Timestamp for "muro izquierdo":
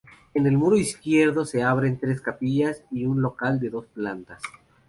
0.57-1.45